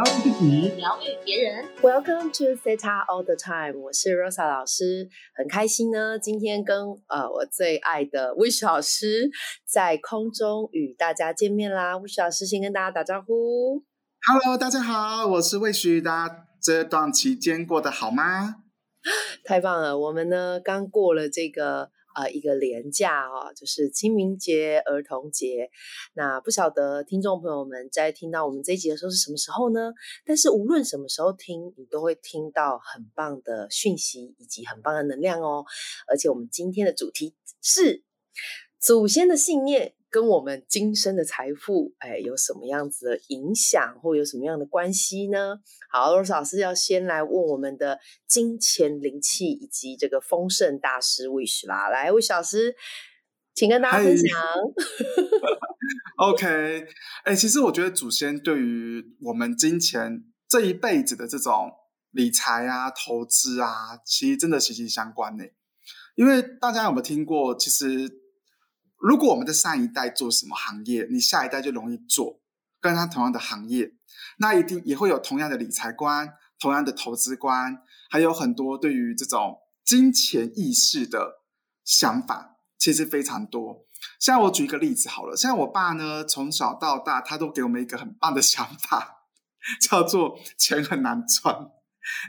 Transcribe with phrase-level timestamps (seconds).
[0.00, 1.62] 疗愈自己，疗愈别人。
[1.82, 6.78] Welcome to Theta All the Time，我是 Rosa 老师，很开心呢，今天跟
[7.08, 9.28] 呃我最爱的 Wish 老师
[9.66, 11.98] 在空中与大家见面啦。
[11.98, 13.84] Wish 老师先跟大家打招呼。
[14.26, 18.54] Hello，大家好，我是 Wish，，大家这段期间过得好吗？
[19.44, 25.70] 太棒了，我们呢刚过了这个呃一个连假哦，就是清明节、儿童节。
[26.14, 29.92] 那不晓得听众朋友们在听到我们这一集的时候是什么时候呢？
[30.24, 35.64] 但是无论什么时候听，你都会听到很棒的讯息以及很棒的能量哦。
[36.06, 38.04] 而且我们今天的主题是
[38.78, 45.60] 祖先的信念跟我们今生的财富，哎，有什么样子的影响，或有什么样的关系呢？
[45.88, 52.74] 好，罗斯老师要先来问我们的金钱灵气以及这个丰盛大师 Wish 啦，来，Wish 老师，
[53.54, 54.38] 请跟大家分享。
[56.18, 56.86] OK，
[57.24, 61.70] 哎、其实我觉得祖先对于我们金钱这一辈子的这种
[62.10, 65.44] 理财啊、投资啊，其实真的息息相关呢。
[66.16, 67.56] 因为大家有没有听过？
[67.56, 67.86] 其实
[69.00, 72.40] 如果我们的上一代做什么行业，你下一代就容易做
[72.80, 73.94] 跟他同样的行业，
[74.38, 81.40] 那一定也会有同样的理财观、同样的投资观，还有很多对于这种金钱意识的
[81.82, 83.86] 想法，其实非常多。
[84.18, 89.24] 像我举一个例子好了，像我爸呢，从小到大他都给我们一个很棒的想法，
[89.80, 91.70] 叫做钱很难赚，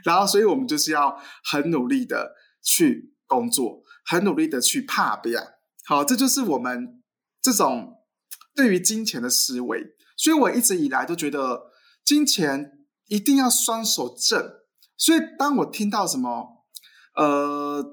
[0.04, 5.54] 然后所以我们就是要很努力的去工作，很努力的去怕别人。
[5.84, 7.02] 好，这就是我们
[7.40, 7.98] 这种
[8.54, 9.96] 对于金钱的思维。
[10.16, 11.70] 所以我一直以来都觉得
[12.04, 12.72] 金钱
[13.06, 14.62] 一定要双手挣。
[14.96, 16.64] 所以当我听到什么
[17.16, 17.84] 呃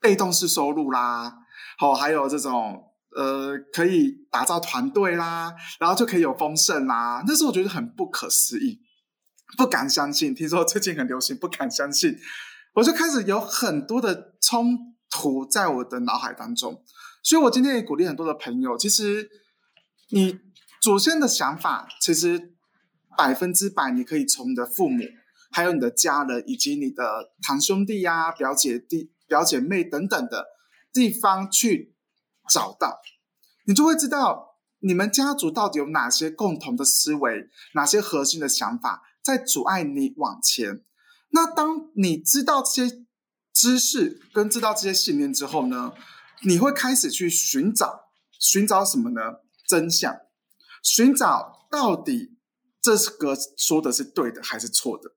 [0.00, 1.38] 被动式收入啦，
[1.78, 8.80] 好、还有这种呃可以打造团队啦，然后就可以有丰盛啦，那时候我觉得很不可思议，
[9.56, 10.32] 不敢相信。
[10.32, 12.16] 听说最近很流行，不敢相信，
[12.74, 16.82] 我就开始有很多的冲图在我的脑海当中。
[17.22, 19.28] 所以我今天也鼓励很多的朋友，其实
[20.10, 20.38] 你
[20.80, 22.54] 祖先的想法，其实
[23.16, 25.02] 百分之百你可以从你的父母，
[25.50, 30.46] 还有你的家人，以及你的堂兄弟呀、表姐弟、表姐妹等等的
[30.92, 31.94] 地方去
[32.48, 33.00] 找到，
[33.66, 40.82] 你就会知道你们家族到底有哪些共同的思维，哪些核心的想法在阻碍你往前。
[41.30, 43.04] 那当你知道这些
[43.58, 45.92] 知识跟知道这些信念之后呢，
[46.44, 48.04] 你会开始去寻找，
[48.38, 49.20] 寻找什么呢？
[49.66, 50.16] 真相，
[50.80, 52.36] 寻找到底
[52.80, 55.10] 这个说的是对的还是错的。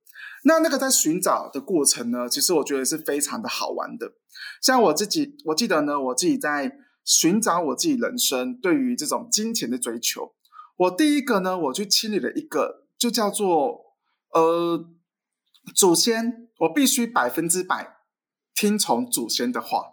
[0.44, 4.14] 那那个在寻找的过程呢，其实我觉得是非常的好玩的。
[4.60, 6.76] 像我自己，我记得呢，我自己在
[7.06, 10.34] 寻找我自己人生对于这种金钱的追求。
[10.78, 13.96] 我第一个呢，我去清理了一个，就叫做
[14.32, 14.90] 呃
[15.76, 18.01] 祖先，我必须百分之百
[18.56, 19.86] 听从祖先的话。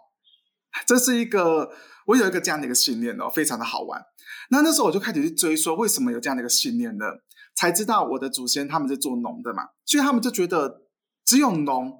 [0.85, 1.71] 这是一个
[2.05, 4.05] 我有一个这样的一个信念哦，非常的好玩。
[4.51, 7.05] 那那时候我就开始去追说，为什么有这样的一个信念呢？
[7.55, 10.83] 才知道我的祖先他们是做农的嘛，所以他们就觉得
[11.25, 11.99] 只有农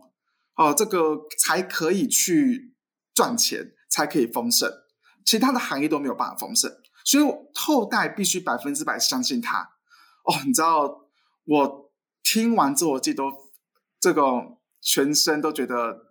[0.55, 2.75] 哦，这个才可以去
[3.13, 4.71] 赚钱，才可以丰盛，
[5.25, 6.71] 其他的行业都没有办法丰盛，
[7.03, 7.23] 所以
[7.55, 9.61] 后代必须百分之百相信他。
[10.23, 11.07] 哦，你知道
[11.45, 11.91] 我
[12.23, 13.31] 听完之后，我自己都
[13.99, 14.21] 这个
[14.79, 16.08] 全身都觉得。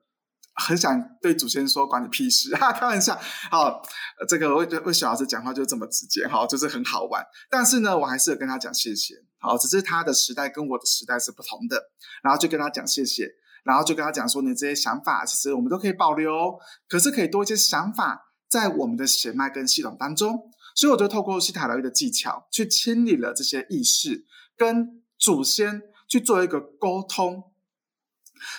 [0.60, 3.18] 很想对祖先说关你屁事哈， 开玩笑。
[3.50, 3.80] 好，
[4.28, 7.24] 这个魏魏小老师讲话就这么直接，好，就是很好玩。
[7.48, 9.14] 但是呢，我还是有跟他讲谢谢。
[9.38, 11.90] 好，只是他的时代跟我的时代是不同的，
[12.24, 13.30] 然后就跟他讲谢谢，
[13.62, 16.58] 然后就跟他讲说，你这些想法其实我们都可以保留，
[16.88, 20.50] 可是可以多一些想法在我们的血脉跟系统当中。
[20.74, 24.26] 所以我就透过西塔疗愈的技巧，去清理了这些意识，
[24.56, 27.52] 跟祖先去做一个沟通。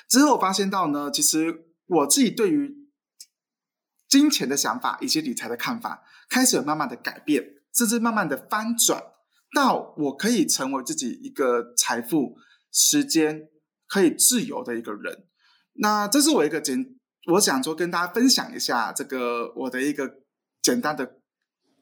[0.08, 1.66] 之后我发现到呢，其实。
[1.90, 2.88] 我自己对于
[4.08, 7.44] 金钱的想法以及理财的看法，开始有慢慢的改变，
[7.74, 9.04] 甚至慢慢的翻转，
[9.54, 12.38] 到我可以成为自己一个财富、
[12.72, 13.50] 时间
[13.88, 15.28] 可以自由的一个人。
[15.74, 16.96] 那这是我一个简，
[17.34, 20.22] 我想说跟大家分享一下这个我的一个
[20.62, 21.20] 简单的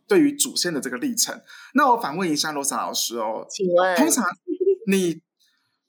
[0.07, 1.42] 对于祖先的这个历程。
[1.74, 4.25] 那我反问一下罗莎老师哦，请问，通常
[4.89, 5.21] 你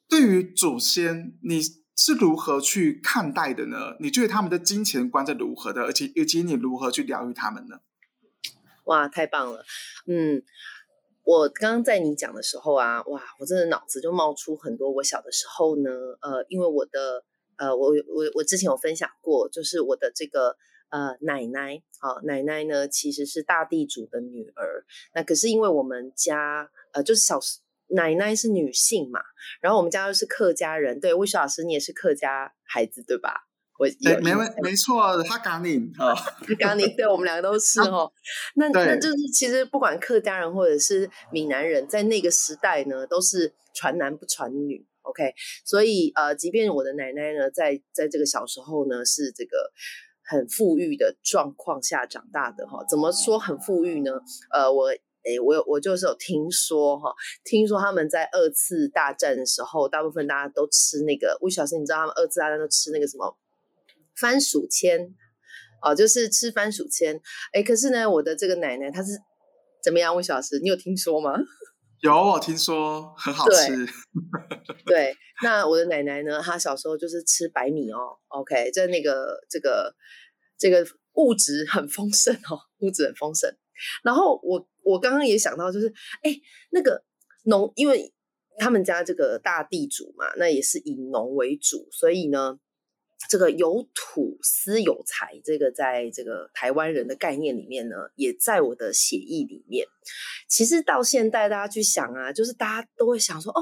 [0.08, 1.60] 对于祖先，你
[1.98, 3.96] 是如何去看待的呢？
[3.98, 7.80] 你觉得他们的金钱观是如何的，而且以及你如何去疗愈他们呢？
[8.84, 9.64] 哇，太棒了！
[10.06, 10.40] 嗯，
[11.24, 15.90] 我刚刚在你讲的时候啊，哇，我真的脑子就冒出很多我小的时候呢，
[16.20, 17.24] 呃，因为我的
[17.56, 20.56] 呃，我我我之前有分享过，就是我的这个
[20.90, 24.84] 呃奶奶，好、奶奶呢其实是大地主的女儿，
[25.14, 29.20] 那可是因为我们家呃就是小时奶奶是女性嘛，
[29.60, 33.44] 然后我们家又是客家人，对，魏雪老师你也是客家孩子对吧？
[33.78, 33.86] 我
[34.20, 36.12] 没没没错，他港你哦，
[36.58, 38.12] 港你，对我们两个都是哦。
[38.56, 44.84] 那那就是其实不管客家人或者是闽南人，在那个时代呢，都是传男不传女。
[45.02, 45.32] OK，
[45.64, 49.70] 所以呃，即便我的奶奶呢，在在这个小时候呢，是这个
[50.24, 52.84] 很富裕的状况下长大的哈。
[52.90, 54.10] 怎么说很富裕呢？
[54.52, 54.90] 呃，我
[55.28, 57.12] 诶，我有我就是有听说哈，
[57.44, 61.36] 听说他们在二次大战的时候，大部分大家都吃那个。
[61.42, 63.36] 魏小生，你知道他们二次大战都吃那个什么？
[64.16, 65.14] 番薯签
[65.82, 67.20] 哦，就是吃番薯签。
[67.52, 69.12] 哎，可是呢，我的这个奶奶她是
[69.82, 70.16] 怎么样？
[70.16, 71.34] 魏小师，你有听说吗？
[72.00, 73.86] 有，我听说很好吃。
[74.86, 76.40] 对，那我的奶奶呢？
[76.40, 78.16] 她小时候就是吃白米哦。
[78.28, 79.94] OK，在那个这个
[80.56, 83.52] 这个物质很丰盛哦，物质很丰盛。
[84.02, 85.92] 然后我我刚刚也想到，就是
[86.22, 86.30] 哎，
[86.70, 87.04] 那个
[87.44, 88.12] 农，因为
[88.58, 92.58] 他们家这个大地主嘛，那也是以农为主，所以呢。
[93.28, 99.84] 这个有土私有财，这个在这个台湾人的概念里面呢，也在我的写意里面。
[100.48, 103.60] 其实到现在，大家去想啊，就是大家都会想说，哦，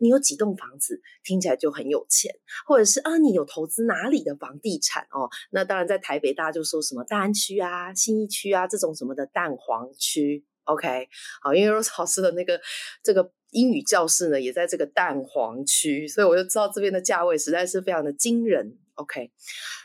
[0.00, 2.30] 你有几栋房子，听起来就很有钱，
[2.66, 5.30] 或者是啊，你有投资哪里的房地产哦？
[5.50, 10.44] 那当然，在台北，大家就说什么大安区啊、新一区啊这种什么的蛋黄区。
[10.64, 11.08] OK，
[11.42, 12.60] 好，因为 Rose 老师的那个
[13.02, 18.78] 这个英语教室呢，也在这个蛋黄区，所以我就知道这边的价位实在是非常的惊人。
[18.94, 19.32] OK，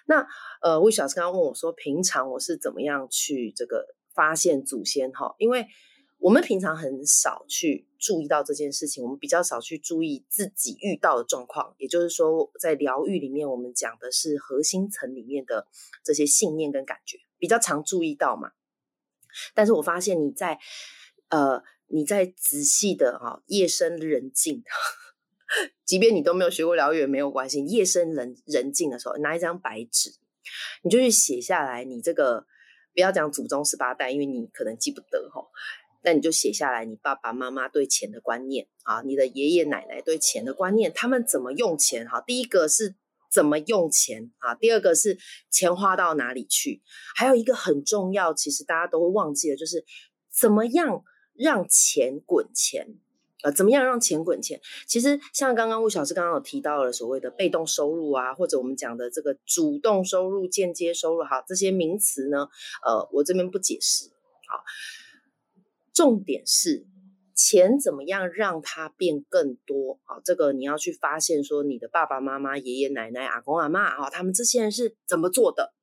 [0.07, 0.27] 那
[0.61, 5.33] 呃，魏小师刚刚问我说，平常我是怎么样去这个发现祖先哈？
[5.39, 5.65] 因为
[6.19, 11.73] 我们平常很少去注意到这件事情，我们比较少去注意自己遇到的状况。
[11.77, 15.65] 也就是说，在疗愈里面，我们讲的是核心层里面的
[16.03, 18.51] 这些信念跟感觉，比较常注意到嘛。
[19.53, 20.57] 但是我发现你在
[21.29, 24.63] 呃，你在仔细的哈，夜深人静。
[25.85, 27.63] 即便你都没有学过疗愈没有关系。
[27.65, 30.11] 夜深人人静的时候，拿一张白纸，
[30.83, 31.83] 你就去写下来。
[31.83, 32.45] 你这个
[32.93, 35.45] 不要讲祖宗十八代，因为你可能记不得哈。
[36.03, 42.07] 那你就写下来，你爸爸妈妈对钱的观念啊，你的爷爷奶奶对钱的观念，他们怎么用钱？
[42.07, 42.95] 哈，第一个是
[43.35, 44.55] 怎么用钱啊？
[44.55, 45.17] 第二个是
[45.51, 46.81] 钱花到哪里去？
[47.17, 49.83] 还有一个很重要，其实大家都会忘记的，就是
[50.31, 51.03] 怎么样
[51.33, 52.95] 让钱滚钱。
[53.43, 54.61] 呃，怎么样让钱滚钱？
[54.87, 62.47] 其实像刚刚吴小师刚刚有提到了所谓的被动收入啊，或者我们讲的这个主动收入、间接收入，好，这些名词呢，
[62.87, 64.09] 呃，我这边不解释。
[64.47, 64.63] 好，
[65.93, 66.87] 重点是
[67.35, 69.99] 钱怎么样让它变更多？
[70.05, 75.73] 好，这个你要去发现说你的爸爸妈妈、爷爷奶奶、阿公阿妈啊，他们这些人是怎么做的？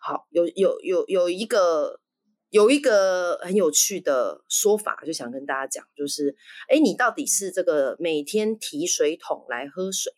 [0.00, 2.00] 好，有有有有一个。
[2.50, 6.36] 有一个很有趣的说法，就想跟大家讲，就是，
[6.68, 10.12] 哎，你到底是这个每天提水桶来喝水，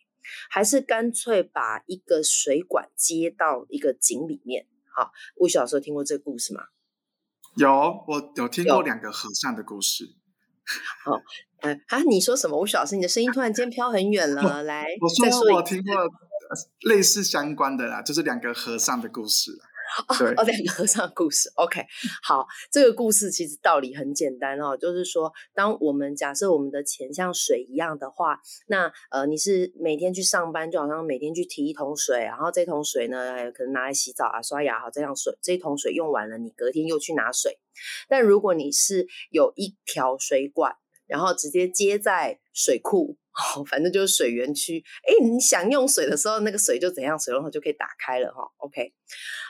[0.47, 4.67] 还是干脆把一个水管接到一个井里面？
[4.95, 6.61] 好，我小时候听过这个故事吗？
[7.55, 7.71] 有，
[8.07, 10.05] 我有听过两个和尚的故事。
[11.03, 11.21] 好，
[11.61, 12.57] 嗯，啊，你说什么？
[12.59, 15.93] 吴老师，你的声音突然间飘很远了，来，我说我听过
[16.89, 19.51] 类似相关的啦，就是两个和尚的故事。
[20.37, 21.51] 哦，两个和尚的故事。
[21.55, 21.85] OK，
[22.23, 37.59] 好，这个故事其实道理很简单哦，就是说，当我们假设我们的钱像水一样的话，那呃，你是每天去上班，就好像每天去提一桶水，然后这桶水呢，可能拿来洗澡啊、刷牙，好，这样水这一桶水用完了，你隔天又去拿水。
[38.09, 43.17] 但如果你是有一条水管，然后直接接在水库。
[43.69, 44.83] 反正就是水源区。
[45.03, 48.41] 哎，你想用水的时候，那个水就怎样，水龙头就可以打开了哈。
[48.57, 48.93] OK，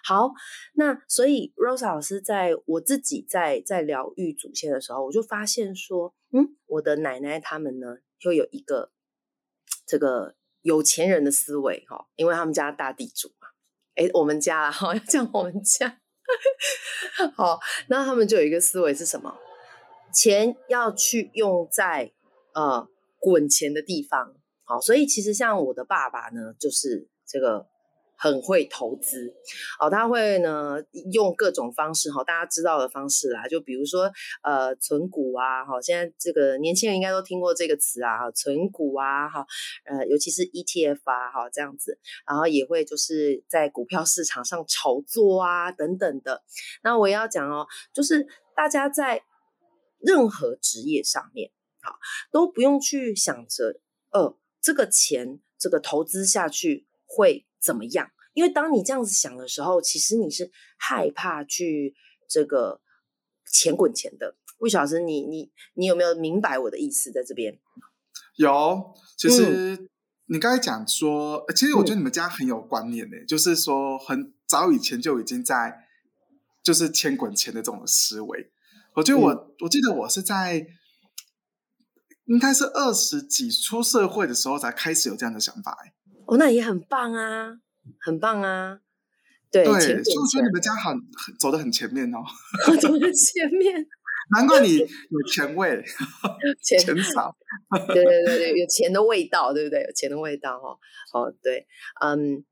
[0.03, 0.29] 好，
[0.75, 8.91] 那所以 Rose 老师在我自己在在疗愈祖先的时候，我就发现说，嗯，我的奶奶他们呢，就有一个
[9.86, 13.48] 这个有钱人的思维哈，因为他们家大地主嘛。
[13.96, 16.01] 哎，我们家哈要讲我们家，
[17.36, 19.38] 好，那他们就有一个思维是什么？
[20.13, 22.12] 钱要去用在
[22.53, 22.89] 呃。
[23.27, 27.67] 滚钱的地方，好，所以其实像我的爸爸呢，就是这个
[28.15, 29.34] 很会投资，
[29.81, 30.77] 哦，他会呢
[31.12, 34.10] 用各种方式，哈，大家知道的方式啦，就比如说
[34.43, 39.46] 呃存股啊，哈，现在这个年轻人应该都听过这个词啊，存股啊，哈，
[39.86, 46.43] 呃，尤其是 ETF 啊，哈，这样子，然后也会就是在股票市场上炒作啊，等等的。
[46.81, 49.22] 那我也要讲哦，就是大家在
[50.00, 51.51] 任何职业上面。
[52.32, 53.79] 都不用去想着，
[54.12, 58.12] 呃，这个钱这个投资下去会怎么样？
[58.34, 61.96] 因为当你这样子想的时候，其实你是害怕去
[62.27, 62.82] 这个
[63.51, 64.36] 钱滚钱的。
[64.60, 67.60] 魏小生，你你你有没有明白我的意思在这边？
[68.36, 69.89] 有，其实
[70.25, 75.88] 你刚才讲说，其实我觉得你们家很有观念呢，就是说很早以前就已经在
[76.63, 78.51] 就是钱滚钱的这种思维。
[78.94, 80.67] 我觉得我我记得我是在
[82.27, 85.77] 应该是二十几出社会的时候才开始有这样的想法。
[85.84, 85.93] 哎，
[86.27, 87.57] 哦，那也很棒啊，
[88.00, 88.79] 很棒啊。
[89.50, 91.01] 对，所以我觉得你们家很
[91.39, 92.19] 走的很前面哦，
[92.81, 93.88] 走的前面，
[94.36, 95.81] 难怪你有钱味，
[96.62, 97.34] 钱少，
[97.88, 99.84] 对对对对，有钱的味道，对不对？
[99.84, 100.77] 有钱的味道哦，
[101.13, 101.65] 哦，对，
[102.01, 102.43] 嗯，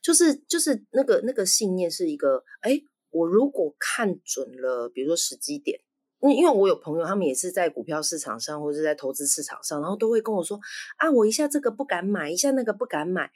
[0.00, 5.80] 就是就是那个那个信念是一个，哎，我如果看准了，比如说时机点，
[6.24, 10.58] 因因为我有朋友，他们也是在股票市场上或者在投资市场上，然后都会跟我说，
[10.96, 13.30] 啊，我一下这个不敢买，一下那个不敢买。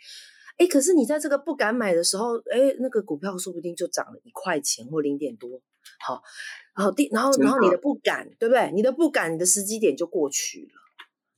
[0.56, 5.60] 哎，可是你在这个不敢买的时候，哎，那个股票说不定就涨了一块钱或零点多，
[6.00, 6.20] 好，
[6.76, 8.72] 然后第，然后然后你的不敢，对不对？
[8.72, 10.80] 你的不敢，你的时机点就过去了。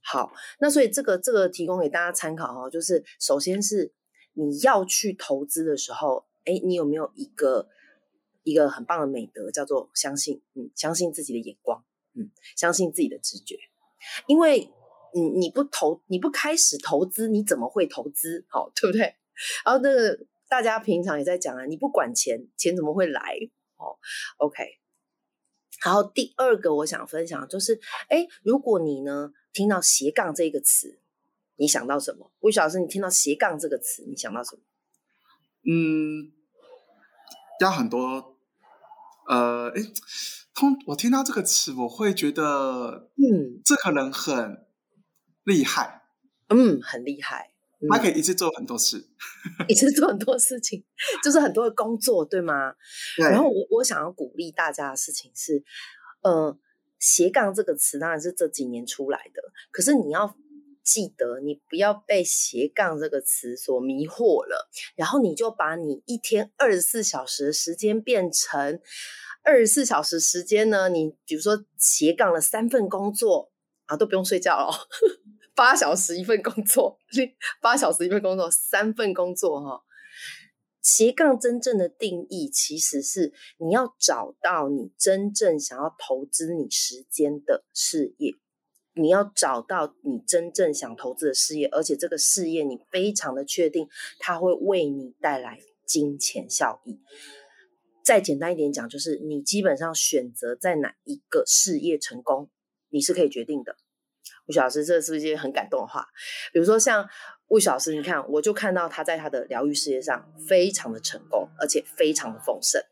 [0.02, 3.92] 好，那所以这个这个提供给大家参考哈，就是首先是
[4.32, 7.68] 你要去投资的时候，哎，你有没有一个
[8.42, 13.58] 一个很棒的美德，叫做相信，嗯，相信自己的眼光，嗯，相信自己的直觉，
[14.26, 14.70] 因为。
[15.12, 18.46] 你你不投，你不开始投资，你怎么会投资？
[18.48, 19.16] 好，对不对？
[19.64, 20.16] 然后那个
[20.48, 23.36] 大家平常也在讲啊，你不管钱，钱怎么会来？
[23.76, 23.98] 哦
[24.36, 24.64] ，OK。
[25.84, 31.00] 然后第二个我想分享就是，哎，如果你呢听到斜杠这个词，
[31.56, 32.30] 你想到什么？
[32.38, 34.62] 魏老师，你听到斜杠这个词，你想到什么？
[35.68, 36.30] 嗯，
[37.60, 38.36] 要很多，
[39.28, 39.80] 呃，哎，
[40.54, 44.66] 通我听到这个词，我会觉得，嗯，这可能很。
[45.44, 46.02] 厉害，
[46.48, 47.54] 嗯，很厉害，
[47.88, 49.08] 他可以一次做很多事，
[49.68, 50.84] 一次做很多事情，
[51.24, 52.74] 就是很多的工作，对吗？
[53.16, 55.64] 然后我我想要鼓励大家的事情是，
[56.20, 56.56] 呃，
[56.98, 60.36] 斜杠这个词当然是这几年出来的，可是你要
[60.92, 68.80] 记得，你不要被斜杠这个词所迷惑了，然后你就把你一天二十四小时的时间变成
[69.44, 70.88] 二十四小时时间呢？
[70.88, 73.52] 你比如说斜杠了三份工作
[73.86, 74.72] 啊，都不用睡觉了。
[75.54, 76.98] 八小时一份工作，
[77.62, 79.84] 八小时一份工作，三份工作哈。
[80.82, 88.32] 斜杠真正的定义其实是你要找到你真正想要投资你时间的事业，
[89.00, 93.88] 你要找到你真正想投资的事业，而且这个事业你非常的确定
[94.18, 97.00] 它会为你带来金钱效益。
[98.04, 102.50] 再简单一点讲，就是你基本上选择在哪一个事业成功，
[102.88, 103.76] 你是可以决定的。
[104.46, 106.06] 吴老师，这是不是一些很感动的话？
[106.52, 107.08] 比如说像
[107.48, 112.82] 吴老师，你看，我就看到他在他的疗愈事业上非常的成功，而且非常的丰盛。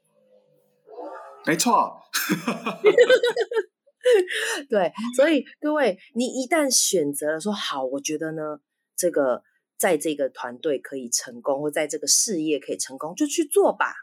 [1.44, 2.00] 没错，
[4.68, 8.60] 对，所以各位，你一旦选择了说好，我觉得呢，
[8.96, 9.42] 这个
[9.76, 13.94] 在这个团队可以成功，或在这个事业可以成功，就去做吧。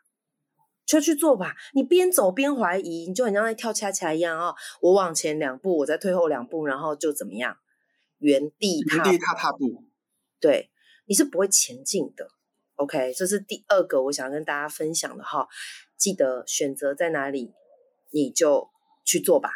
[0.85, 4.53] 就去做吧，你边走边怀疑，你就很像在跳恰恰一样啊！
[4.79, 7.57] 我往前两步，我再退后两步，然后就怎么样？
[8.19, 9.83] 原地原地踏踏步，
[10.39, 10.69] 对，
[11.07, 12.27] 你是不会前进的。
[12.75, 15.47] OK，这是第二个我想跟大家分享的哈。
[15.97, 17.51] 记得选择在哪里，
[18.11, 18.69] 你就
[19.03, 19.49] 去做吧。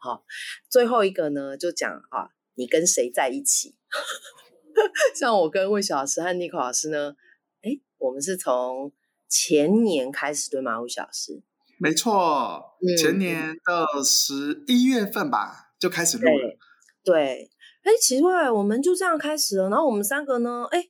[0.00, 0.24] 好，
[0.68, 3.76] 最后一个呢，就讲啊，你跟谁在一起？
[5.14, 7.14] 像我跟魏小老师和妮可老师呢，
[7.62, 8.92] 哎，我们是从。
[9.32, 10.80] 前年开始对吗？
[10.80, 11.40] 魏小老师，
[11.78, 12.60] 没错，
[12.98, 16.58] 前年的十一月份吧就开始录了。
[17.04, 17.48] 对，
[17.84, 19.68] 哎，奇怪，我们就这样开始了。
[19.70, 20.84] 然后我们三个呢，哎，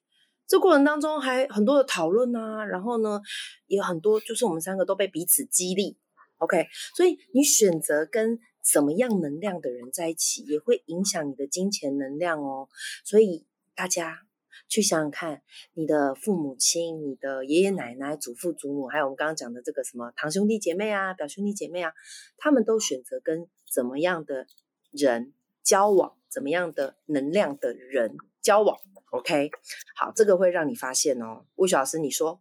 [0.46, 3.20] 这过程当中还很多的讨论啊，然后呢，
[3.66, 5.98] 也很多就是我们三个都被彼此激励。
[6.38, 12.68] OK，所以你选择跟怎么样能量的人在一起，也会影响你的金钱能量哦。
[13.04, 14.22] 所以大家。
[14.68, 15.42] 去想想看，
[15.74, 21.92] 你的父母亲、你的爷爷奶奶、祖父祖母，还有我们刚刚讲的这个什么堂兄弟姐妹啊、表兄弟姐妹啊，
[22.36, 24.46] 他们都选择跟怎么样的
[24.92, 25.32] 人
[25.64, 28.78] 交往，怎么样的能量的人交往
[29.10, 29.50] ？OK，
[29.96, 31.46] 好，这个会让你发现哦。
[31.56, 32.40] 魏老师，你说，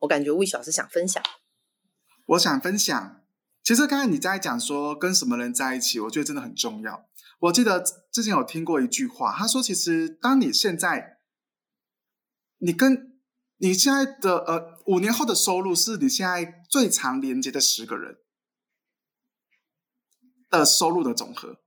[0.00, 1.22] 我感觉魏老师想分享，
[2.26, 3.19] 我想分享。
[3.70, 7.04] 其实刚才你在讲说跟什么人在一起，我觉得真的很重要。
[7.38, 11.18] 我记得之前有听过一句话，他说：“其实当你现在，
[12.58, 13.12] 你跟
[13.58, 18.16] 你现在的呃五年后的收入，是你现在最常连接的十个人
[20.48, 21.58] 的收入的总和。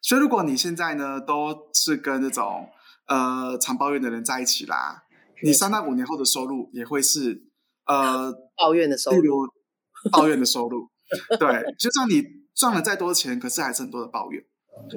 [0.00, 2.68] 所以，如果你现在呢都是跟那种
[3.08, 5.02] 呃常抱怨的人在一起啦，
[5.42, 7.50] 你三到五年后的收入也会是
[7.86, 9.48] 呃抱怨的收入，
[10.12, 10.92] 抱怨的收入。
[11.38, 12.22] 对，就算你
[12.54, 14.44] 赚了再多钱，可是还是很多的抱怨。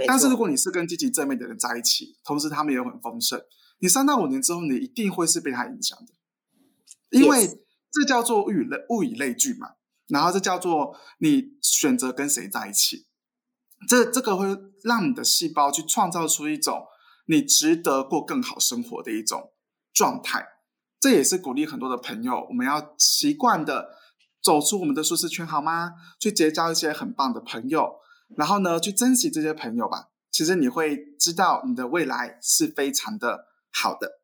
[0.06, 3.42] 但是如果你是跟积极正面的人在一起，同时他们也很丰盛，
[3.80, 9.72] 你三到五年之后，你一定会是被他影响的，因为这叫做物以类物以类聚嘛，
[10.08, 13.08] 然后这叫做你选择跟谁在一起，
[13.88, 14.46] 这这个会
[14.84, 16.86] 让你的细胞去创造出一种
[17.26, 19.52] 你值得过更好生活的一种
[19.94, 20.46] 状态。
[21.00, 23.98] 这也是鼓励很多的朋友，我们要习惯的
[24.42, 25.94] 走出我们的舒适圈，好吗？
[26.20, 28.00] 去结交一些很棒的朋友，
[28.36, 30.10] 然后呢，去珍惜这些朋友吧。
[30.32, 34.20] 其实你会知道你的未来是非常的好的。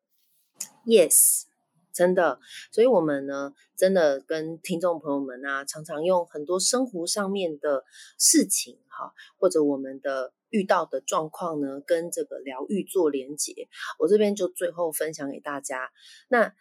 [0.84, 1.44] Yes，
[1.92, 2.40] 真的，
[2.72, 7.84] 所以我们呢，真的跟听众朋友们啊，常常用很多生活上面的
[8.18, 13.68] 事情哈，或者我们的遇到的状况呢，跟这个疗愈做连结。
[13.98, 15.90] 我这边就最后分享给大家，
[16.28, 16.54] 那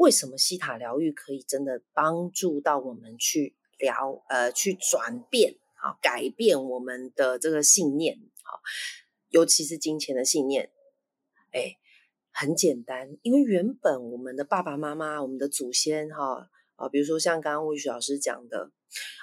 [0.00, 8.60] 为什么西塔疗愈可以真的帮助到我们去疗呃去转变啊改变我们的这个信念好，
[9.28, 10.70] 尤其是金钱的信念，
[11.52, 11.76] 哎。
[12.32, 18.70] 很简单，因为原本我们的爸爸妈妈、我们的祖先哈啊，比如说像刚刚魏雪老师讲的，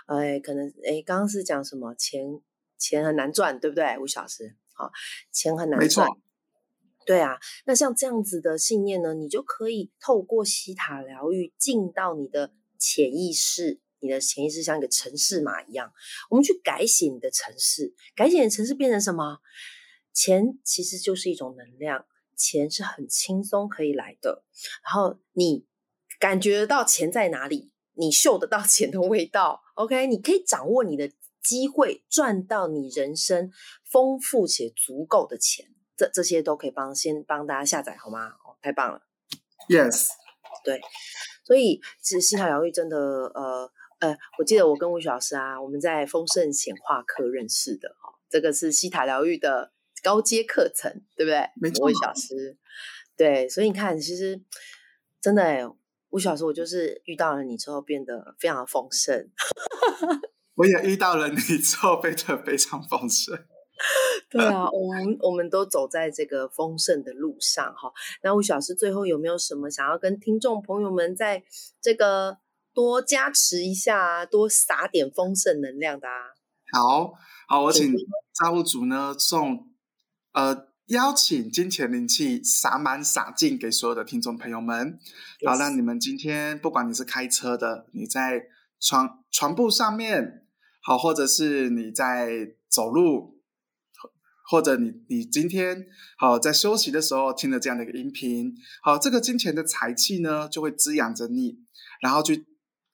[0.07, 2.41] 哎，可能哎，刚刚是讲什么钱
[2.77, 3.97] 钱很难赚，对不对？
[3.97, 4.91] 魏雪老师，好，
[5.31, 6.07] 钱很难赚，
[7.07, 7.39] 对啊。
[7.65, 13.79] 那像这样子的信念呢，你就可以透过西塔疗愈进到你的潜意识。
[13.99, 15.91] 你的潜意识像一个城市码一样，
[16.29, 19.39] 我们去改写你的城市，改写你的城市变成什么？
[20.13, 24.43] 钱其实就是一种能量，钱是很轻松可以来的。
[24.83, 25.65] 然后你
[26.19, 29.63] 感觉得到钱在哪里，你嗅得到 钱的味道。
[29.73, 31.11] OK，你可以掌握你的
[31.41, 33.51] 机会，赚到你人生
[33.83, 35.73] 丰富且足够的钱。
[35.97, 38.27] 这这些都可以帮先帮大家下载好吗？
[38.45, 39.01] 哦，太棒了。
[39.67, 40.07] Yes，
[40.63, 40.79] 对
[41.43, 49.71] 所以其实西塔疗愈真的，呃呃，我记得我跟魏雪老师啊，我们在丰盛显化课认识的哈、哦，这个是西塔疗愈的
[50.03, 51.49] 高阶课程，对不对？
[51.55, 52.57] 没错魏雪老师，
[53.17, 54.39] 对，所以你看，其实
[55.19, 55.65] 真的哎，
[56.09, 59.29] 魏雪老师，我就是遇到了你之后，变得非常的丰盛。
[60.55, 63.35] 我也遇到了你之后，变得非常丰盛。
[64.29, 67.89] 对啊，我们我们都走在这个丰盛的路上哈。
[68.21, 71.41] 那魏雪老师最后有没有什么想要跟听众朋友们在
[71.81, 72.37] 这个
[72.73, 76.35] 多加持一下啊，多撒点丰盛能量的啊？
[76.73, 77.13] 好
[77.47, 79.69] 好，我请请造物主呢送
[80.33, 84.99] 呃邀请金钱灵气洒满洒尽给所有的听众朋友们，
[85.45, 88.43] 好让你们今天不管你是开车的，你在
[88.81, 90.45] 床床铺上面，
[90.81, 93.36] 好，或者是你在走路。
[94.49, 95.85] 或者你你今天
[96.17, 101.59] 好在休息的时候听了这样的一个音频，好，这个金钱的财气呢就会滋养着你，
[102.01, 102.45] 然后去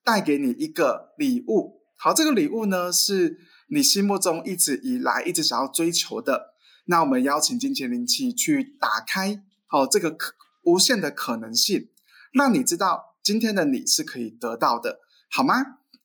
[0.04, 1.84] 带给你一个礼物。
[1.98, 3.38] 好，这个礼物呢是
[3.70, 6.54] 你心目中一直以来一直想要追求的。
[6.86, 11.90] 那我们邀请金钱灵气去打开好这个可无限的可能性，
[12.34, 15.56] 让你知道今天的你是可以得到的，好吗？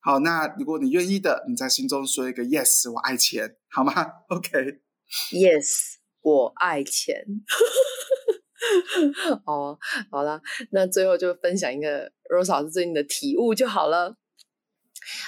[0.01, 3.93] 好，那如果你愿意的，你在心中说一个 yes，我爱钱， 好吗
[4.29, 4.88] ？OK。
[5.33, 7.25] Yes，我爱钱。
[9.47, 9.79] 哦，
[10.11, 14.17] 好了，那最后就分享一个 Rose 老师最近的体悟就好了。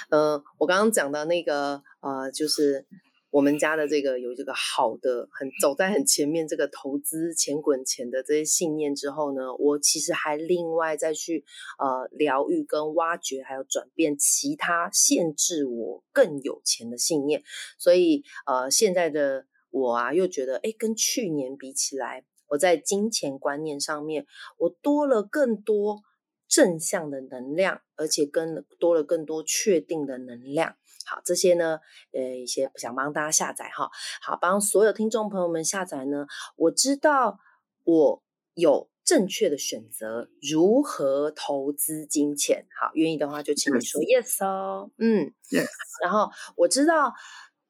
[0.09, 2.85] 呃，我刚刚讲的那个呃，就是
[3.31, 11.43] 我们家的这个有这个好的，很走在很前面这个投资钱滚钱的这些信念之后呢，我其实还另外再去
[11.79, 17.41] 呃疗愈跟挖掘，还有转变其他限制我更有钱的信念。
[17.79, 26.03] 所以呃，现在的我啊，又觉得哎，跟去年比起来，我在金钱观念上面，我多了更多
[26.47, 30.75] 正向的能量，而且跟多了更多确定的能量。
[31.05, 31.79] 好，这些呢，
[32.11, 33.89] 呃，一些想帮大家下载哈，
[34.21, 36.27] 好，帮所有听众朋友们下载呢。
[36.57, 37.39] 我知道
[37.83, 42.67] 我有正确的选择，如何投资金钱。
[42.79, 45.67] 好，愿意的话就请你说 yes 哦，嗯 Yes
[46.03, 47.13] 然后我知道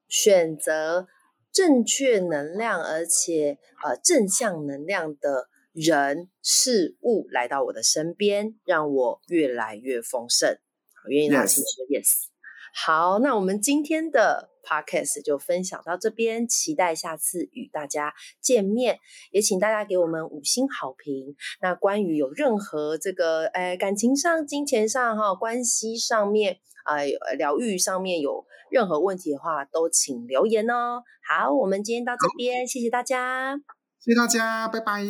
[0.08, 1.08] 选择
[1.52, 10.58] 正确能量，而且呃正向能量的人事物来到我的身边，让我越来越丰盛。
[10.94, 12.30] 好，愿意的请说 yes。
[12.74, 18.98] 好，那我们今天的 podcast 就分享到这边，期待下次与大家见面，
[19.32, 21.36] 也请大家给我们五星好评。
[21.62, 31.04] 那关于有任何这个呃感情上、金钱上哈、关系上面啊、呃疗愈上面有任何问题的话，都请留言哦。
[31.28, 33.56] 好，我们今天到这边，谢谢大家，
[34.00, 35.04] 谢谢大家，拜拜。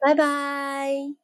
[0.00, 1.18] 拜拜。